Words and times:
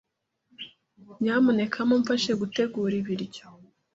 Nyamuneka 1.21 1.79
mumfashe 1.89 2.31
gutegura 2.41 2.93
ibiryo. 3.01 3.45